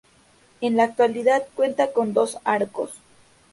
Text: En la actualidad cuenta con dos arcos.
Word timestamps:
En 0.61 0.77
la 0.77 0.83
actualidad 0.85 1.45
cuenta 1.53 1.91
con 1.93 2.11
dos 2.11 2.39
arcos. 2.43 2.91